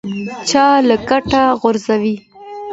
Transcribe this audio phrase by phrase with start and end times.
[0.49, 2.15] چا له کټه غورځوي.